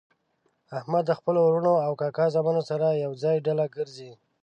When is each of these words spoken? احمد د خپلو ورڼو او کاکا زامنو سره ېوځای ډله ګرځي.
احمد 0.79 1.03
د 1.07 1.11
خپلو 1.19 1.39
ورڼو 1.45 1.75
او 1.85 1.91
کاکا 2.01 2.25
زامنو 2.35 2.61
سره 2.69 2.87
ېوځای 3.03 3.37
ډله 3.45 3.65
ګرځي. 3.75 4.11